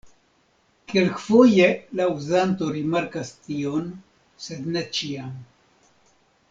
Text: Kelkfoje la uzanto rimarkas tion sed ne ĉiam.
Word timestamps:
Kelkfoje 0.93 1.67
la 1.99 2.07
uzanto 2.15 2.71
rimarkas 2.79 3.31
tion 3.45 3.87
sed 4.47 4.69
ne 4.77 4.87
ĉiam. 4.99 5.41